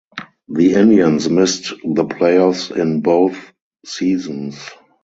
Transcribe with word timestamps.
The 0.47 0.73
Indians 0.73 1.29
missed 1.29 1.73
the 1.83 2.05
playoffs 2.05 2.75
in 2.75 3.01
both 3.01 3.37
seasons. 3.85 4.65